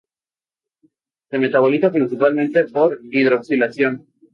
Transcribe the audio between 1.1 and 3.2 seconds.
Se metaboliza principalmente por